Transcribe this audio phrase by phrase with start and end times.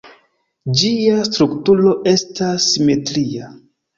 [0.79, 3.53] Ĝia strukturo estas simetria.